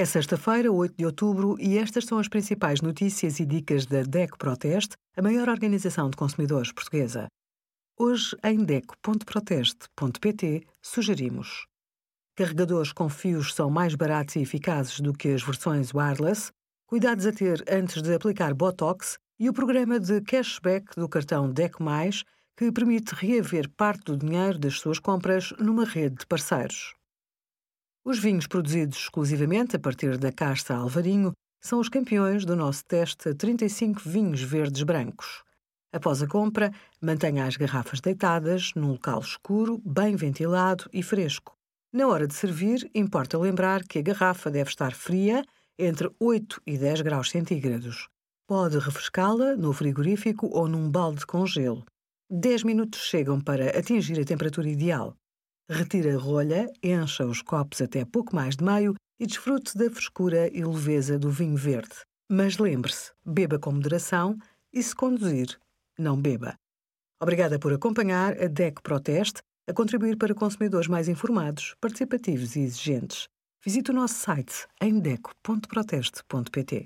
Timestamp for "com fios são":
12.92-13.68